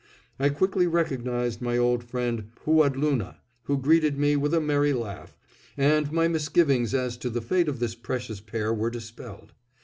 [0.39, 5.37] I quickly recognized my old friend Pooadloonah, who greeted me with a merry laugh,
[5.77, 9.53] and my misgivings as to the fate of this precious pair were dispelled.